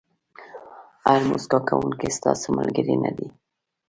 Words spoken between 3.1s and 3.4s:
دی.